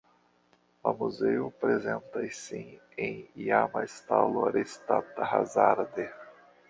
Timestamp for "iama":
3.49-3.85